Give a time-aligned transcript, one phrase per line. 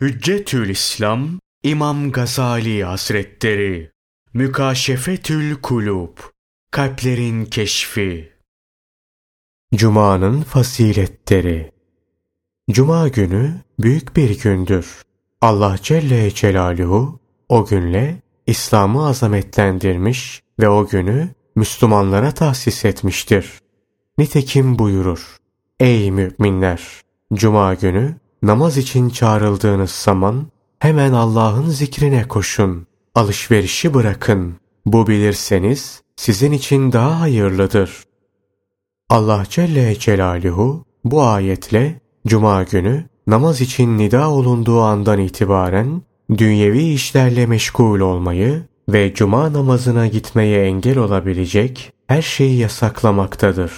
[0.00, 3.90] Hüccetül İslam İmam Gazali Hazretleri
[4.34, 6.18] Mükaşefetül Kulub
[6.70, 8.32] Kalplerin Keşfi
[9.74, 11.72] Cuma'nın faziletleri
[12.70, 15.02] Cuma günü büyük bir gündür.
[15.40, 23.60] Allah Celle Celaluhu o günle İslam'ı azametlendirmiş ve o günü Müslümanlara tahsis etmiştir.
[24.18, 25.36] Nitekim buyurur.
[25.80, 26.82] Ey müminler!
[27.34, 30.46] Cuma günü namaz için çağrıldığınız zaman
[30.78, 32.86] hemen Allah'ın zikrine koşun.
[33.14, 34.54] Alışverişi bırakın.
[34.86, 38.02] Bu bilirseniz sizin için daha hayırlıdır.
[39.10, 46.02] Allah Celle Celaluhu bu ayetle Cuma günü namaz için nida olunduğu andan itibaren
[46.38, 53.72] dünyevi işlerle meşgul olmayı ve cuma namazına gitmeye engel olabilecek her şeyi yasaklamaktadır.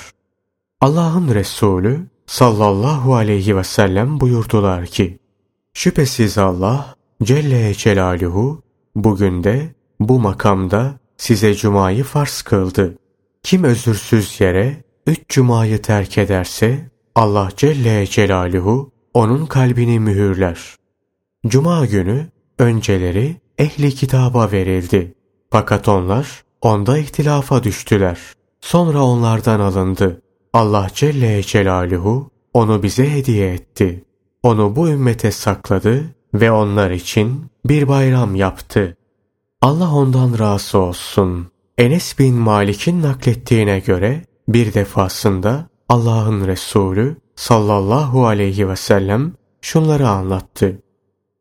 [0.81, 5.19] Allah'ın Resulü sallallahu aleyhi ve sellem buyurdular ki,
[5.75, 8.63] Şüphesiz Allah Celle Celaluhu
[8.95, 12.99] bugün de bu makamda size cumayı farz kıldı.
[13.43, 20.77] Kim özürsüz yere üç cumayı terk ederse Allah Celle Celaluhu onun kalbini mühürler.
[21.47, 22.27] Cuma günü
[22.59, 25.15] önceleri ehli kitaba verildi.
[25.51, 28.19] Fakat onlar onda ihtilafa düştüler.
[28.61, 30.23] Sonra onlardan alındı.
[30.59, 34.05] Allah Celle Celaluhu onu bize hediye etti.
[34.43, 38.97] Onu bu ümmete sakladı ve onlar için bir bayram yaptı.
[39.63, 41.47] Allah ondan razı olsun.
[41.79, 50.83] Enes bin Malik'in naklettiğine göre bir defasında Allah'ın Resulü sallallahu aleyhi ve sellem şunları anlattı.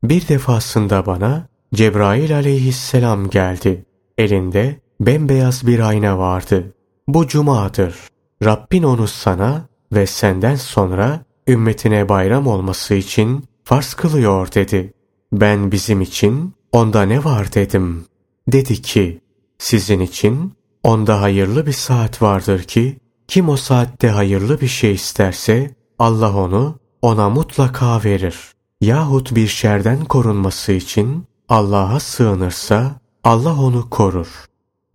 [0.04, 3.86] Bir defasında bana Cebrail aleyhisselam geldi.
[4.18, 6.74] Elinde bembeyaz bir ayna vardı.
[7.08, 7.96] Bu cumadır.
[8.44, 14.94] Rabbin onu sana ve senden sonra ümmetine bayram olması için farz kılıyor dedi.
[15.32, 18.06] Ben bizim için onda ne var dedim.
[18.48, 19.22] Dedi ki
[19.58, 22.98] sizin için onda hayırlı bir saat vardır ki
[23.28, 28.38] kim o saatte hayırlı bir şey isterse Allah onu ona mutlaka verir.
[28.82, 34.46] Yahut bir şerden korunması için Allah'a sığınırsa Allah onu korur.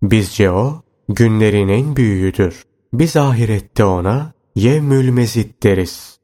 [0.03, 2.63] Bizce o günlerin en büyüğüdür.
[2.93, 6.19] Biz ahirette ona yevmül mezit deriz.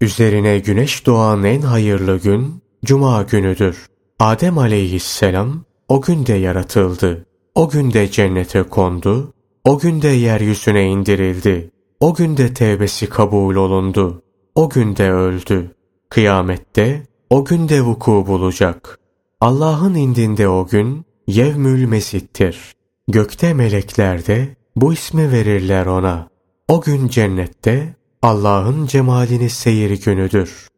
[0.00, 3.86] Üzerine güneş doğan en hayırlı gün Cuma günüdür.
[4.18, 7.26] Adem aleyhisselam o günde yaratıldı.
[7.54, 9.32] O günde cennete kondu.
[9.64, 11.70] O günde yeryüzüne indirildi.
[12.00, 14.22] O günde tevbesi kabul olundu.
[14.54, 15.74] O günde öldü.
[16.10, 18.98] Kıyamette o günde vuku bulacak.
[19.40, 22.74] Allah'ın indinde o gün yevmül mesittir.
[23.08, 26.28] Gökte melekler de bu ismi verirler ona.
[26.68, 30.68] O gün cennette Allah'ın cemalini seyir günüdür.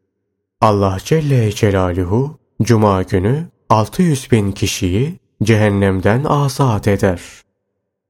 [0.61, 7.21] Allah Celle Celaluhu Cuma günü 600 bin kişiyi cehennemden azat eder.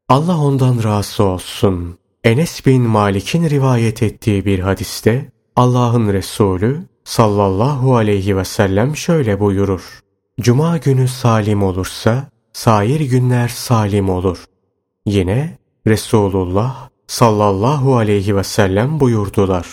[0.10, 1.98] Allah ondan razı olsun.
[2.24, 10.00] Enes bin Malik'in rivayet ettiği bir hadiste Allah'ın Resulü sallallahu aleyhi ve sellem şöyle buyurur.
[10.42, 14.46] Cuma günü salim olursa sair günler salim olur.
[15.06, 15.59] Yine
[15.90, 19.68] Resulullah sallallahu aleyhi ve sellem buyurdular.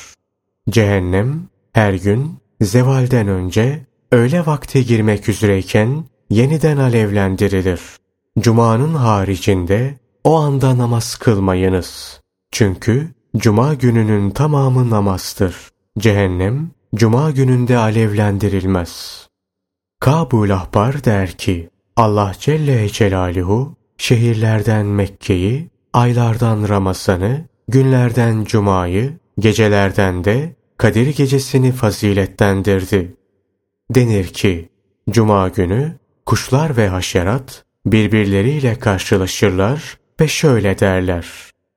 [0.70, 7.80] Cehennem her gün zevalden önce öğle vakti girmek üzereyken yeniden alevlendirilir.
[8.38, 12.20] Cuma'nın haricinde o anda namaz kılmayınız.
[12.50, 15.56] Çünkü cuma gününün tamamı namazdır.
[15.98, 19.26] Cehennem cuma gününde alevlendirilmez.
[20.00, 30.56] Kabul Ahbar der ki Allah Celle Celaluhu şehirlerden Mekke'yi aylardan Ramazan'ı, günlerden Cuma'yı, gecelerden de
[30.76, 33.14] Kadir gecesini faziletlendirdi.
[33.90, 34.68] Denir ki,
[35.10, 35.92] Cuma günü
[36.26, 41.26] kuşlar ve haşerat birbirleriyle karşılaşırlar ve şöyle derler.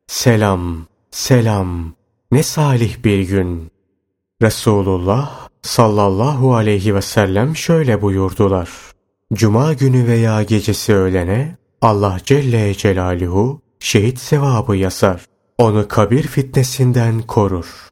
[0.08, 1.94] Selam, selam,
[2.32, 3.72] ne salih bir gün.
[4.42, 8.70] Resulullah sallallahu aleyhi ve sellem şöyle buyurdular.
[9.34, 15.26] Cuma günü veya gecesi öğlene Allah Celle Celaluhu şehit sevabı yasar.
[15.58, 17.90] Onu kabir fitnesinden korur.